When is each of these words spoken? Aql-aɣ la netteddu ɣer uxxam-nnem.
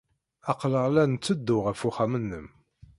Aql-aɣ 0.51 0.85
la 0.93 1.03
netteddu 1.05 1.57
ɣer 1.65 1.75
uxxam-nnem. 1.89 2.47